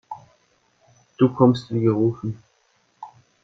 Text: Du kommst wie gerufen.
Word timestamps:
Du 1.19 1.29
kommst 1.31 1.71
wie 1.71 1.81
gerufen. 1.83 2.41